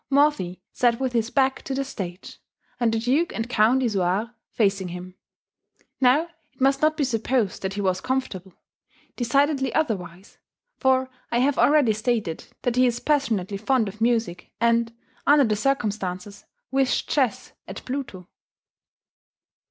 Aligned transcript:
Morphy 0.09 0.63
sat 0.71 0.99
with 0.99 1.13
his 1.13 1.29
back 1.29 1.61
to 1.61 1.75
the 1.75 1.83
stage, 1.85 2.39
and 2.79 2.91
the 2.91 2.97
Duke 2.97 3.31
and 3.35 3.47
Count 3.47 3.83
Isouard 3.83 4.31
facing 4.49 4.87
him. 4.87 5.13
Now 5.99 6.23
it 6.53 6.59
must 6.59 6.81
not 6.81 6.97
be 6.97 7.03
supposed 7.03 7.61
that 7.61 7.75
he 7.75 7.81
was 7.81 8.01
comfortable. 8.01 8.53
Decidedly 9.15 9.71
otherwise; 9.75 10.39
for 10.79 11.11
I 11.31 11.37
have 11.37 11.59
already 11.59 11.93
stated 11.93 12.45
that 12.63 12.77
he 12.77 12.87
is 12.87 12.99
passionately 12.99 13.57
fond 13.57 13.87
of 13.87 14.01
music, 14.01 14.51
and, 14.59 14.91
under 15.27 15.45
the 15.45 15.55
circumstances, 15.55 16.45
wished 16.71 17.07
chess 17.07 17.51
at 17.67 17.85
Pluto. 17.85 18.27